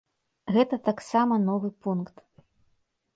Гэта 0.55 0.79
таксама 0.87 1.37
новы 1.49 1.69
пункт. 1.89 2.25